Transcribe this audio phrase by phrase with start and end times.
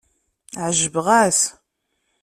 [0.65, 1.39] Ɛejbeɣ-as.